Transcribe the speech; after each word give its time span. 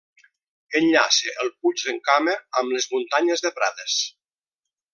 Enllaça 0.79 1.35
el 1.43 1.51
Puig 1.59 1.83
d'en 1.89 2.01
Cama 2.09 2.35
amb 2.63 2.75
les 2.77 2.89
Muntanyes 2.95 3.47
de 3.49 3.53
Prades. 3.61 3.99